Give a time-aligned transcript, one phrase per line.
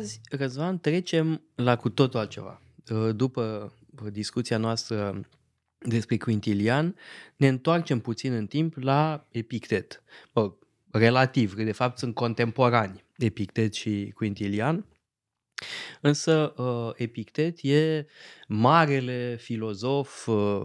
[0.00, 2.62] azi, Răzvan, trecem la cu totul altceva.
[2.90, 3.72] Uh, după
[4.10, 5.28] discuția noastră
[5.78, 6.96] despre Quintilian,
[7.36, 10.02] ne întoarcem puțin în timp la Epictet.
[10.32, 10.52] Bă,
[10.90, 14.86] relativ, că de fapt sunt contemporani Epictet și Quintilian.
[16.00, 18.06] Însă uh, Epictet e
[18.48, 20.64] marele filozof uh,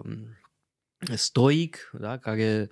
[1.13, 2.69] stoic, da, care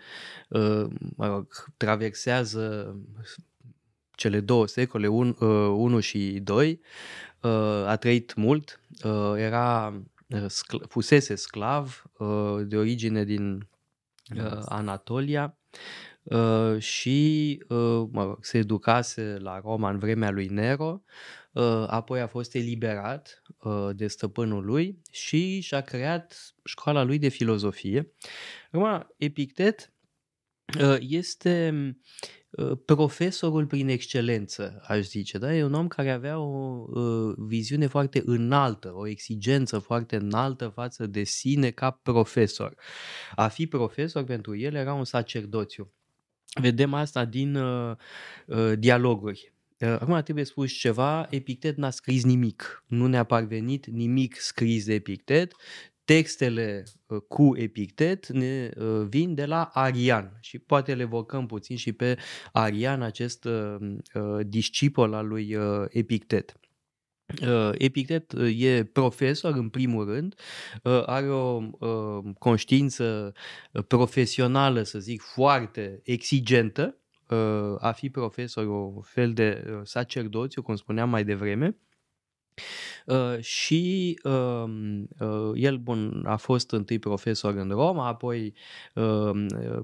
[0.50, 2.96] uh, mă rog, traversează
[4.24, 6.80] cele două secole, 1 și 2,
[7.86, 8.80] a trăit mult,
[9.36, 10.02] era
[10.88, 12.04] fusese sclav
[12.66, 13.68] de origine din
[14.66, 15.58] Anatolia
[16.78, 17.58] și
[18.12, 21.04] mă rog, se educase la Roma în vremea lui Nero,
[21.88, 23.42] apoi a fost eliberat
[23.92, 28.14] de stăpânul lui și și-a creat școala lui de filozofie.
[28.72, 29.93] Acum, Epictet
[31.00, 31.74] este
[32.86, 35.38] profesorul prin excelență, aș zice.
[35.38, 35.56] Da?
[35.56, 41.08] E un om care avea o uh, viziune foarte înaltă, o exigență foarte înaltă față
[41.08, 42.76] de sine ca profesor.
[43.36, 45.94] A fi profesor pentru el era un sacerdoțiu.
[46.62, 47.96] Vedem asta din uh,
[48.46, 49.52] uh, dialoguri.
[49.80, 55.54] Acum trebuie spus ceva, Epictet n-a scris nimic, nu ne-a parvenit nimic scris de Epictet,
[56.06, 61.78] textele uh, cu Epictet ne uh, vin de la Arian și poate le evocăm puțin
[61.78, 62.18] și pe
[62.52, 63.78] Arian, acest uh,
[64.46, 65.58] discipol al lui
[65.90, 66.58] Epictet.
[67.72, 70.36] Epictet e profesor în primul rând,
[71.06, 71.62] are o
[72.38, 73.34] conștiință
[73.88, 76.98] profesională, să zic, foarte exigentă,
[77.80, 81.78] a fi profesor, o fel de sacerdoțiu, cum spuneam mai devreme,
[83.06, 84.64] Uh, și uh,
[85.20, 88.54] uh, el bun, a fost întâi profesor în Roma, apoi
[88.94, 89.32] uh,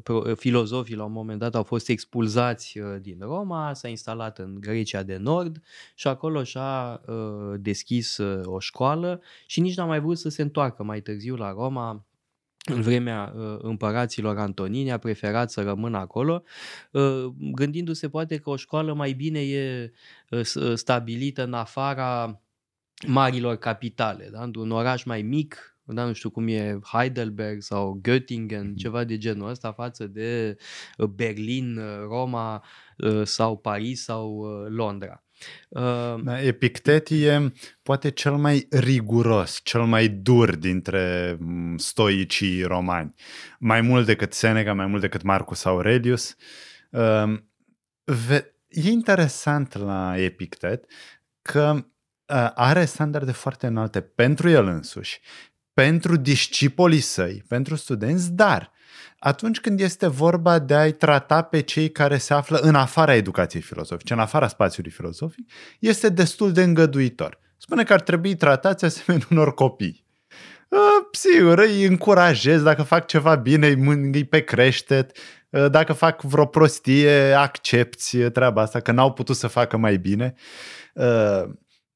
[0.04, 4.58] pro, filozofii la un moment dat au fost expulzați uh, din Roma, s-a instalat în
[4.60, 5.62] Grecia de Nord
[5.96, 10.42] și acolo și-a uh, deschis uh, o școală și nici n-a mai vrut să se
[10.42, 10.84] întoarcă.
[10.84, 12.06] Mai târziu la Roma,
[12.66, 16.44] în vremea uh, împăraților Antonini, a preferat să rămână acolo,
[16.92, 19.92] uh, gândindu-se poate că o școală mai bine e
[20.30, 22.42] uh, stabilită în afara
[23.08, 24.50] marilor capitale, da?
[24.56, 28.76] un oraș mai mic, da, nu știu cum e Heidelberg sau Göttingen, mm-hmm.
[28.76, 30.58] ceva de genul ăsta față de
[30.98, 32.64] uh, Berlin, uh, Roma
[32.98, 35.24] uh, sau Paris sau Londra.
[36.24, 37.52] Da, Epictet e
[37.82, 43.14] poate cel mai riguros, cel mai dur dintre mm, stoicii romani.
[43.60, 46.36] Mai mult decât Seneca, mai mult decât Marcus Aurelius.
[48.68, 50.86] E interesant la Epictet
[51.42, 51.84] că Uh,
[52.56, 55.20] are standarde foarte înalte pentru el însuși,
[55.74, 58.72] pentru discipolii săi, pentru studenți, dar
[59.20, 63.62] atunci când este vorba de a-i trata pe cei care se află în afara educației
[63.62, 67.40] filozofice, în afara spațiului filozofic, este destul de îngăduitor.
[67.58, 70.08] Spune că ar trebui tratați asemenea unor copii.
[70.70, 70.80] Uh,
[71.12, 75.18] sigur, îi încurajez, dacă fac ceva bine, îi mângâi pe creștet,
[75.50, 80.34] uh, dacă fac vreo prostie, accepti treaba asta, că n-au putut să facă mai bine.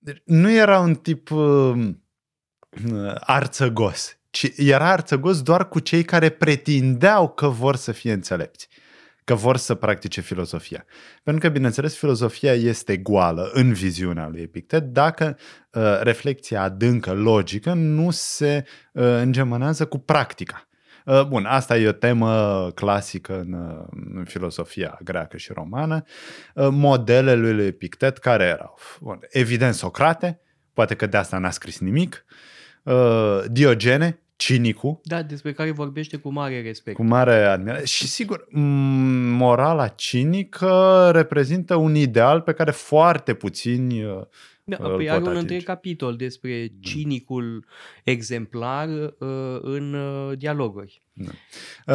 [0.03, 1.89] Deci nu era un tip uh,
[3.19, 8.67] arțăgos, ci era arțăgos doar cu cei care pretindeau că vor să fie înțelepți,
[9.23, 10.85] că vor să practice filozofia.
[11.23, 15.37] Pentru că, bineînțeles, filozofia este goală în viziunea lui Epictet dacă
[15.71, 20.67] uh, reflexia adâncă, logică, nu se uh, îngemânează cu practica.
[21.05, 26.03] Uh, bun, asta e o temă clasică în, uh, în filosofia greacă și romană.
[26.55, 28.77] Uh, modelele lui Epictet care erau?
[29.01, 30.39] Bun, evident Socrate,
[30.73, 32.25] poate că de asta n-a scris nimic,
[33.47, 34.99] Diogene, cinicul.
[35.03, 36.95] Da, despre care vorbește cu mare respect.
[36.95, 37.85] Cu mare admirație.
[37.85, 38.47] Și sigur,
[39.29, 44.03] morala cinică reprezintă un ideal pe care foarte puțini
[44.65, 46.81] da, păi are un întreg capitol despre mm.
[46.81, 47.65] cinicul
[48.03, 51.01] exemplar uh, în uh, dialoguri.
[51.13, 51.31] Da.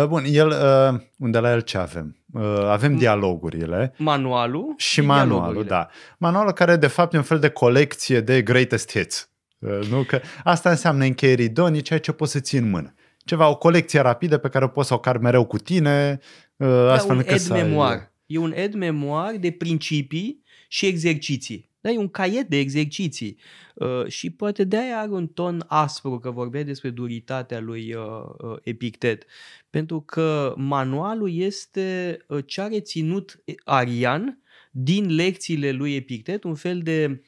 [0.00, 2.16] Uh, bun, el, uh, unde la el ce avem?
[2.32, 2.98] Uh, avem mm.
[2.98, 3.94] dialogurile.
[3.96, 5.88] Manualul și manualul, da.
[6.18, 9.30] Manualul care de fapt e un fel de colecție de greatest hits.
[9.58, 10.02] Uh, nu?
[10.02, 12.94] Că asta înseamnă încheieri idonii, ceea ce poți să ții în mână.
[13.24, 16.18] Ceva, o colecție rapidă pe care o poți să o car mereu cu tine,
[16.56, 17.96] uh, da, astfel un ed memoir.
[17.96, 18.10] Ai...
[18.26, 21.67] E un ed memoir de principii și exerciții.
[21.88, 23.36] Da, e un caiet de exerciții
[23.74, 28.02] uh, și poate de aia are un ton aspru că vorbea despre duritatea lui uh,
[28.38, 29.24] uh, Epictet.
[29.70, 36.78] Pentru că manualul este uh, ce a reținut Arian din lecțiile lui Epictet, un fel
[36.78, 37.22] de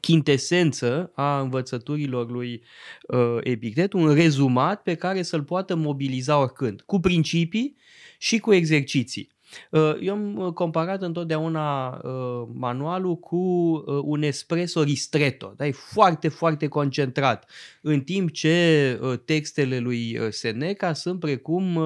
[0.00, 2.62] chintesență a învățăturilor lui
[3.08, 7.76] uh, Epictet, un rezumat pe care să-l poată mobiliza oricând, cu principii
[8.18, 9.31] și cu exerciții.
[9.70, 15.54] Uh, eu am comparat întotdeauna uh, manualul cu uh, un espresso ristretto.
[15.56, 15.66] Da?
[15.66, 17.50] E foarte, foarte concentrat.
[17.80, 21.80] În timp ce textele lui Seneca sunt precum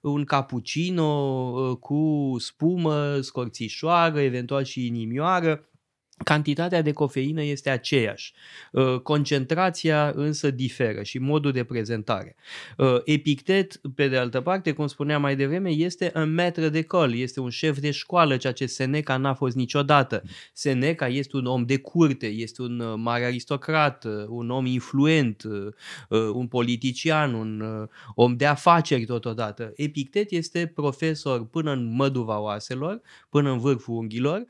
[0.00, 5.64] un cappuccino cu spumă, scorțișoară, eventual și inimioară
[6.24, 8.32] Cantitatea de cofeină este aceeași.
[8.72, 12.36] Uh, concentrația însă diferă și modul de prezentare.
[12.76, 17.14] Uh, Epictet, pe de altă parte, cum spuneam mai devreme, este un maître de col,
[17.14, 20.22] este un șef de școală, ceea ce Seneca n-a fost niciodată.
[20.52, 25.42] Seneca este un om de curte, este un uh, mare aristocrat, un om influent,
[26.32, 27.64] un politician, un
[28.14, 29.72] om de afaceri totodată.
[29.76, 34.44] Epictet este profesor până în măduva oaselor, până în vârful unghilor,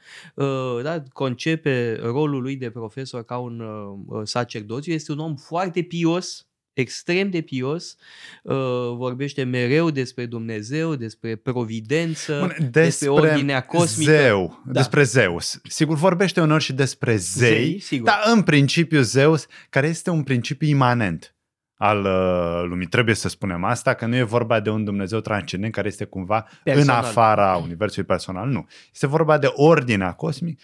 [0.83, 1.03] da?
[1.13, 5.83] concept începe rolul lui de profesor ca un uh, uh, sacerdoțiu, este un om foarte
[5.83, 7.97] pios, extrem de pios,
[8.43, 8.55] uh,
[8.97, 14.11] vorbește mereu despre Dumnezeu, despre providență, Bun, despre, despre ordinea cosmică.
[14.11, 14.73] Zeu, da.
[14.73, 15.61] despre Zeus.
[15.69, 20.69] Sigur, vorbește unor și despre zei, zei dar în principiu Zeus, care este un principiu
[20.69, 21.35] imanent
[21.81, 22.87] al uh, lumii.
[22.87, 26.47] Trebuie să spunem asta, că nu e vorba de un Dumnezeu transcendent care este cumva
[26.65, 26.99] personal.
[26.99, 28.67] în afara universului personal, nu.
[28.93, 30.63] Este vorba de ordinea cosmică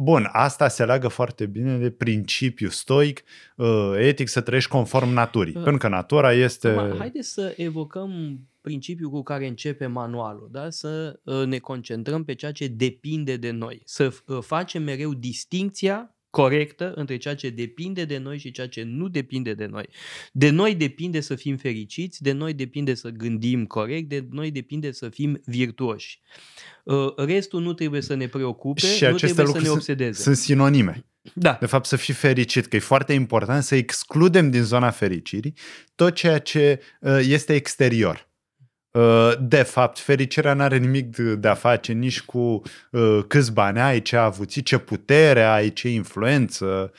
[0.00, 3.22] Bun, asta se leagă foarte bine de principiu stoic,
[3.56, 5.56] uh, etic, să trăiești conform naturii.
[5.56, 6.68] Uh, pentru că natura este...
[6.68, 10.70] Acum, haideți să evocăm principiul cu care începe manualul, da?
[10.70, 14.08] să uh, ne concentrăm pe ceea ce depinde de noi, să
[14.40, 19.54] facem mereu distinția corectă între ceea ce depinde de noi și ceea ce nu depinde
[19.54, 19.88] de noi.
[20.32, 24.92] De noi depinde să fim fericiți, de noi depinde să gândim corect, de noi depinde
[24.92, 26.20] să fim virtuoși.
[26.84, 30.22] Uh, restul nu trebuie să ne preocupe, și nu trebuie să ne obsedeze.
[30.22, 31.06] Sunt sinonime.
[31.34, 31.56] Da.
[31.60, 35.54] De fapt, să fii fericit, că e foarte important să excludem din zona fericirii
[35.94, 38.30] tot ceea ce uh, este exterior.
[38.92, 42.62] Uh, de fapt, fericirea nu are nimic de a face nici cu
[43.26, 46.92] câți bani ai, ce avuții, ce putere ai, ce influență.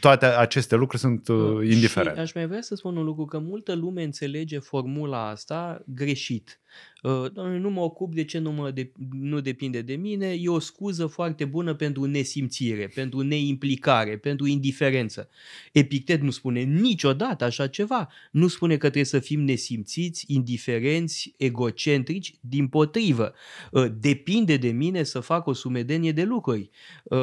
[0.00, 1.28] Toate aceste lucruri sunt
[1.62, 2.14] indiferente.
[2.14, 6.60] Și aș mai vrea să spun un lucru, că multă lume înțelege formula asta greșit.
[7.02, 10.48] Uh, Doamne, nu mă ocup de ce nu, mă de, nu depinde de mine, e
[10.48, 15.28] o scuză foarte bună pentru nesimțire, pentru neimplicare, pentru indiferență.
[15.72, 18.08] Epictet nu spune niciodată așa ceva.
[18.30, 23.34] Nu spune că trebuie să fim nesimțiți, indiferenți, egocentrici, din potrivă.
[23.70, 26.70] Uh, depinde de mine să fac o sumedenie de lucruri,
[27.04, 27.18] uh,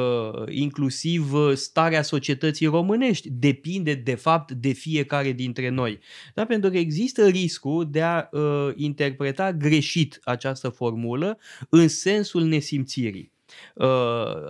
[0.48, 3.30] inclusiv starea societății românești.
[3.30, 5.98] Depinde de fapt de fiecare dintre noi.
[6.34, 6.44] Da?
[6.44, 8.28] Pentru că există riscul de a
[8.74, 13.33] interpreta greșit această formulă în sensul nesimțirii.
[13.74, 13.86] Uh,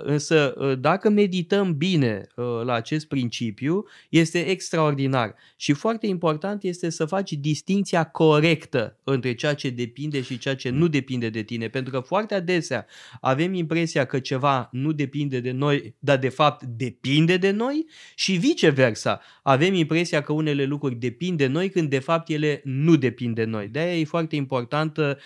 [0.02, 6.90] însă, uh, dacă medităm bine uh, la acest principiu, este extraordinar și foarte important este
[6.90, 11.68] să faci distinția corectă între ceea ce depinde și ceea ce nu depinde de tine,
[11.68, 12.86] pentru că foarte adesea
[13.20, 18.32] avem impresia că ceva nu depinde de noi, dar de fapt depinde de noi și
[18.32, 19.20] viceversa.
[19.42, 23.44] Avem impresia că unele lucruri depind de noi când de fapt ele nu depind de
[23.44, 23.68] noi.
[23.68, 25.18] De-aia e foarte importantă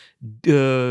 [0.48, 0.90] uh,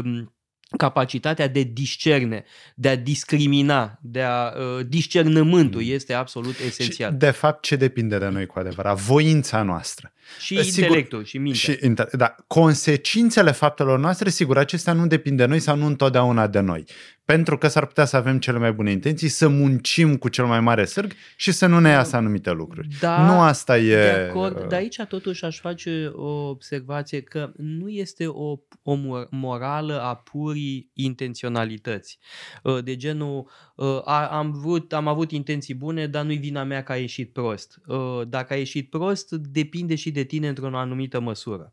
[0.78, 2.44] capacitatea de discerne,
[2.76, 5.92] de a discrimina, de a uh, discernământul mm.
[5.92, 7.12] este absolut esențial.
[7.12, 8.98] Și de fapt ce depinde de noi cu adevărat?
[8.98, 10.12] Voința noastră.
[10.40, 11.74] Și sigur, intelectul și mintea.
[11.74, 16.60] Și, da, consecințele faptelor noastre, sigur, acestea nu depind de noi sau nu întotdeauna de
[16.60, 16.86] noi.
[17.26, 20.60] Pentru că s-ar putea să avem cele mai bune intenții, să muncim cu cel mai
[20.60, 22.88] mare sârg și să nu ne iasă anumite lucruri.
[23.00, 23.96] Da, nu asta e...
[23.96, 28.98] De acord, uh, dar aici totuși aș face o observație că nu este o, o
[29.30, 32.20] morală a purii intenționalități.
[32.64, 36.92] Uh, de genul, uh, am, vrut, am avut intenții bune, dar nu-i vina mea că
[36.92, 37.82] a ieșit prost.
[38.28, 41.72] Dacă a ieșit prost, depinde și de tine într-o anumită măsură.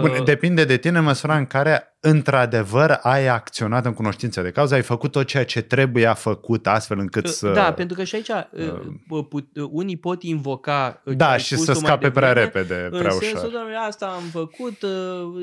[0.00, 4.74] Bun, uh, depinde de tine măsura în care într-adevăr ai acționat în cunoștință de cauză,
[4.74, 7.52] ai făcut tot ceea ce trebuie a făcut astfel încât uh, să...
[7.52, 11.02] Da, pentru că și aici uh, put, unii pot invoca...
[11.04, 13.22] Da, și să scape prea repede, prea în ușor.
[13.22, 14.84] Sensul, doamne, asta am făcut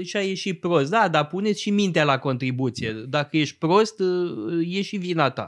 [0.04, 0.90] și a ieșit prost.
[0.90, 2.92] Da, dar puneți și mintea la contribuție.
[3.08, 4.00] Dacă ești prost,
[4.62, 5.46] e și vina ta.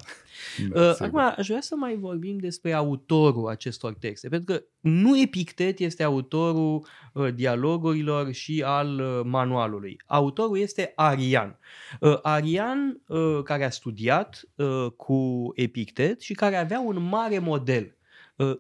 [0.70, 5.20] Da, uh, Acum, aș vrea să mai vorbim despre autorul acestor texte, pentru că nu
[5.20, 9.98] Epictet este autorul uh, dialogurilor și al uh, manualului.
[10.06, 11.60] Autorul este Arian.
[12.00, 17.84] Uh, Arian, uh, care a studiat uh, cu Epictet și care avea un mare model
[17.84, 18.02] uh,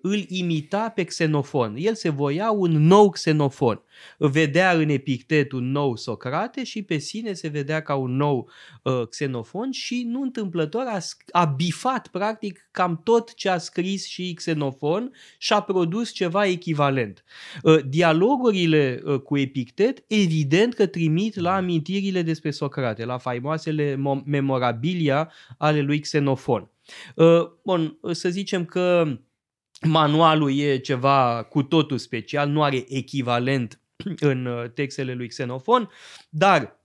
[0.01, 1.75] îl imita pe Xenofon.
[1.77, 3.81] El se voia un nou Xenofon.
[4.17, 8.49] Vedea în Epictet un nou Socrate și pe sine se vedea ca un nou
[8.83, 10.97] uh, Xenofon și nu întâmplător a,
[11.31, 17.23] a bifat practic cam tot ce a scris și Xenofon și a produs ceva echivalent.
[17.63, 25.31] Uh, dialogurile uh, cu Epictet evident că trimit la amintirile despre Socrate, la faimoasele memorabilia
[25.57, 26.71] ale lui Xenofon.
[27.15, 29.17] Uh, bun, să zicem că
[29.83, 33.79] manualul e ceva cu totul special, nu are echivalent
[34.19, 35.89] în uh, textele lui Xenofon,
[36.29, 36.79] dar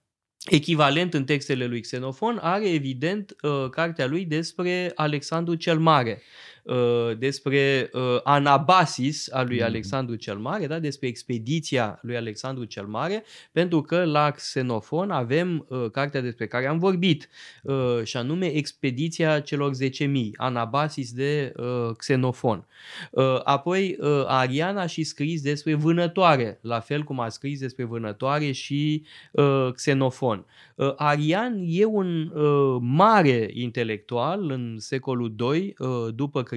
[0.44, 6.22] echivalent în textele lui Xenofon are evident uh, cartea lui despre Alexandru cel Mare.
[6.68, 9.64] Uh, despre uh, Anabasis a lui mm.
[9.64, 10.78] Alexandru cel Mare, da?
[10.78, 16.66] despre expediția lui Alexandru cel Mare, pentru că la Xenofon avem uh, cartea despre care
[16.66, 17.28] am vorbit,
[17.62, 22.66] uh, și anume Expediția celor 10.000, Anabasis de uh, Xenofon.
[23.10, 27.84] Uh, apoi uh, Arian a și scris despre vânătoare, la fel cum a scris despre
[27.84, 30.46] vânătoare și uh, Xenofon.
[30.74, 36.56] Uh, Arian e un uh, mare intelectual în secolul II uh, după Hristos,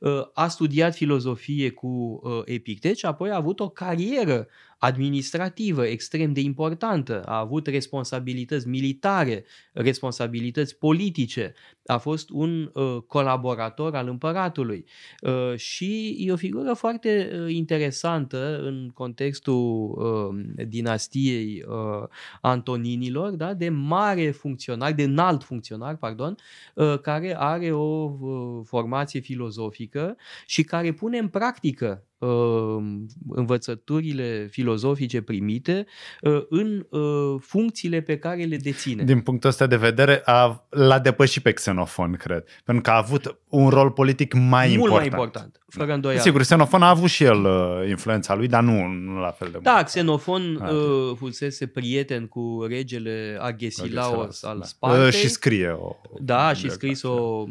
[0.00, 4.48] uh, a studiat filozofie cu uh, Epictet și apoi a avut o carieră
[4.82, 11.54] administrativă extrem de importantă, a avut responsabilități militare, responsabilități politice,
[11.86, 14.84] a fost un uh, colaborator al împăratului.
[15.20, 22.08] Uh, și e o figură foarte uh, interesantă în contextul uh, dinastiei uh,
[22.40, 26.36] Antoninilor, da, de mare funcționar, de înalt funcționar, pardon,
[26.74, 32.11] uh, care are o uh, formație filozofică și care pune în practică uh,
[33.28, 35.86] învățăturile filozofice primite
[36.20, 39.04] uh, în uh, funcțiile pe care le deține.
[39.04, 42.44] Din punctul ăsta de vedere, a, l-a depășit pe Xenofon, cred.
[42.64, 44.98] Pentru că a avut un rol politic mai Mult important.
[44.98, 46.20] mai important, fără îndoială.
[46.20, 49.58] Sigur, Xenofon a avut și el uh, influența lui, dar nu, nu la fel de
[49.62, 49.64] mult.
[49.64, 54.64] Da, Xenofon uh, fusese prieten cu regele Agesilaos al da.
[54.64, 55.06] Spartei.
[55.06, 57.44] Uh, și scrie o Da, și scris o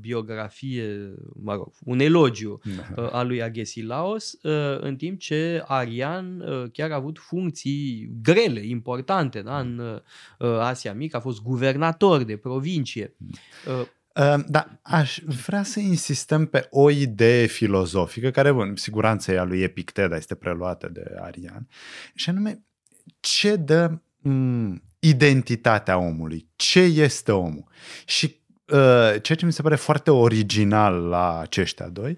[0.00, 3.02] biografie, mă rog, un elogiu da.
[3.02, 4.09] uh, al lui Agesilaos,
[4.42, 9.78] uh, în timp ce Arian uh, chiar a avut funcții grele, importante da, în
[10.38, 13.14] uh, Asia Mică, a fost guvernator de provincie.
[13.68, 19.38] Uh, Ehm, da, aș vrea să insistăm pe o idee filozofică, care, bun, siguranță e
[19.38, 21.68] a lui Epictet, este preluată de Arian,
[22.14, 22.64] și anume,
[23.20, 23.98] ce dă
[24.28, 26.48] m- identitatea omului?
[26.56, 27.64] Ce este omul?
[28.04, 28.39] Și uh,
[29.22, 32.16] ceea ce mi se pare foarte original la aceștia doi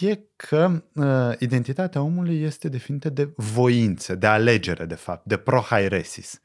[0.00, 1.06] e că uh,
[1.38, 6.40] identitatea omului este definită de voință, de alegere, de fapt, de prohairesis.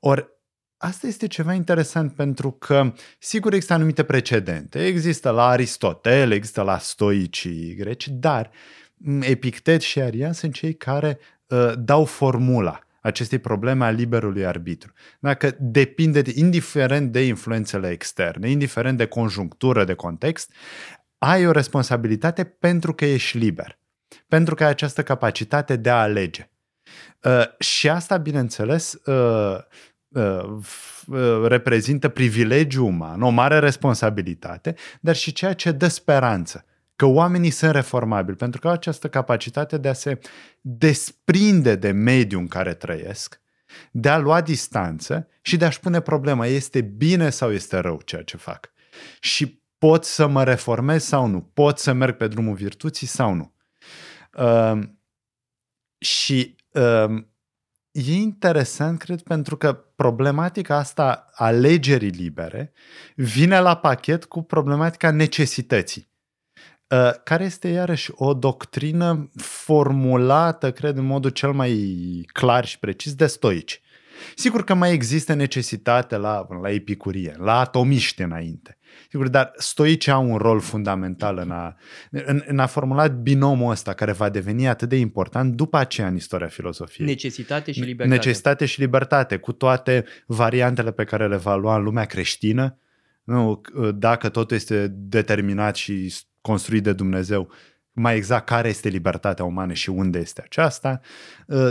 [0.00, 0.34] Ori
[0.78, 4.86] Asta este ceva interesant pentru că, sigur, există anumite precedente.
[4.86, 8.50] Există la Aristotel, există la stoicii greci, dar
[9.20, 14.92] Epictet și Arian sunt cei care uh, dau formula acestei probleme a liberului arbitru.
[15.20, 20.52] Dacă depinde, de, indiferent de influențele externe, indiferent de conjunctură, de context,
[21.18, 23.78] ai o responsabilitate pentru că ești liber,
[24.28, 26.50] pentru că ai această capacitate de a alege.
[27.22, 29.58] Uh, și asta, bineînțeles, uh,
[30.16, 30.58] Uh,
[31.06, 36.64] uh, reprezintă privilegiu uman, o mare responsabilitate, dar și ceea ce dă speranță.
[36.96, 40.18] Că oamenii sunt reformabili, pentru că au această capacitate de a se
[40.60, 43.40] desprinde de mediul în care trăiesc,
[43.90, 48.22] de a lua distanță și de a-și pune problema, este bine sau este rău ceea
[48.22, 48.72] ce fac.
[49.20, 53.54] Și pot să mă reformez sau nu, pot să merg pe drumul virtuții sau nu.
[54.38, 54.82] Uh,
[55.98, 57.24] și uh,
[57.90, 62.72] e interesant, cred, pentru că problematica asta alegerii libere
[63.14, 66.15] vine la pachet cu problematica necesității, uh,
[67.24, 73.26] care este iarăși o doctrină formulată, cred, în modul cel mai clar și precis de
[73.26, 73.80] stoici.
[74.34, 78.78] Sigur că mai există necesitate la, la epicurie, la atomiști înainte.
[79.10, 81.76] Sigur, dar stoicii au un rol fundamental în a,
[82.10, 86.14] în, în a formula binomul ăsta care va deveni atât de important după aceea în
[86.14, 87.06] istoria filozofiei.
[87.06, 88.16] Necesitate și libertate.
[88.16, 92.78] Necesitate și libertate, cu toate variantele pe care le va lua în lumea creștină.
[93.26, 93.60] Nu,
[93.94, 97.50] dacă totul este determinat și construit de Dumnezeu,
[97.92, 101.00] mai exact care este libertatea umană și unde este aceasta.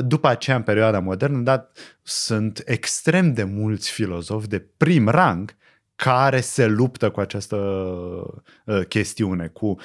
[0.02, 1.72] După aceea, în perioada modernă, dar
[2.02, 5.56] sunt extrem de mulți filozofi de prim rang
[5.96, 7.56] care se luptă cu această
[8.66, 9.76] uh, chestiune, cu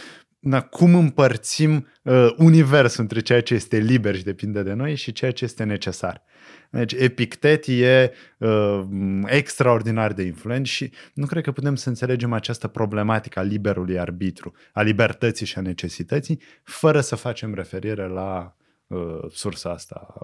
[0.40, 5.12] na, cum împărțim uh, universul între ceea ce este liber și depinde de noi și
[5.12, 6.23] ceea ce este necesar.
[6.70, 8.82] Deci Epictet e uh,
[9.26, 14.54] extraordinar de influent și nu cred că putem să înțelegem această problematică a liberului arbitru,
[14.73, 18.54] a libertății și a necesității, fără să facem referire la
[18.90, 20.14] uh, sursa asta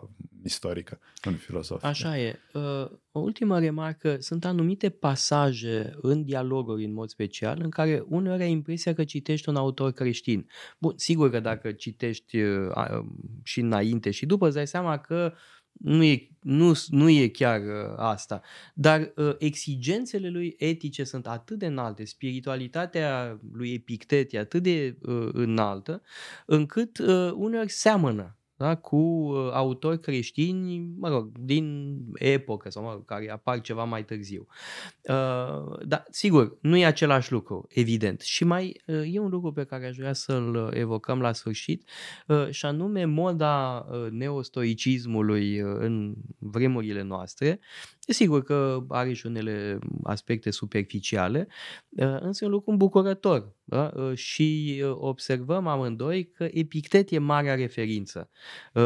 [0.44, 1.88] istorică în filosofie.
[1.88, 2.38] Așa e.
[2.52, 8.42] Uh, o ultimă remarcă, sunt anumite pasaje în dialoguri în mod special în care uneori
[8.42, 10.46] ai impresia că citești un autor creștin.
[10.78, 13.04] Bun, sigur că dacă citești uh,
[13.42, 15.32] și înainte și după îți dai seama că
[15.72, 18.40] nu e, nu, nu e chiar uh, asta.
[18.74, 24.98] Dar uh, exigențele lui etice sunt atât de înalte, spiritualitatea lui Epictet e atât de
[25.02, 26.02] uh, înaltă,
[26.46, 28.74] încât uh, uneori seamănă da?
[28.74, 34.04] cu uh, autori creștini, mă rog, din epocă sau mă rog, care apar ceva mai
[34.04, 34.46] târziu.
[35.02, 38.20] Uh, dar, sigur, nu e același lucru, evident.
[38.20, 41.88] Și mai uh, e un lucru pe care aș vrea să-l evocăm la sfârșit,
[42.26, 47.60] uh, și anume moda uh, neostoicismului uh, în vremurile noastre,
[48.06, 51.48] E sigur că are și unele aspecte superficiale,
[51.88, 53.55] uh, însă e un lucru îmbucurător.
[53.68, 53.92] Da?
[53.94, 58.30] Uh, și uh, observăm amândoi că Epictet e marea referință.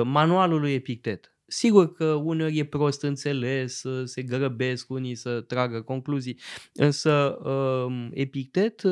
[0.04, 1.34] Manualul lui Epictet.
[1.46, 6.38] Sigur că uneori e prost înțeles, se grăbesc unii să tragă concluzii,
[6.74, 8.82] însă um, Epictet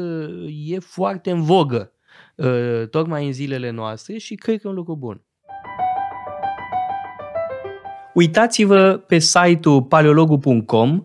[0.49, 1.92] e foarte în vogă
[2.90, 5.23] tocmai în zilele noastre și cred că e un lucru bun.
[8.14, 11.04] Uitați-vă pe site-ul paleologu.com,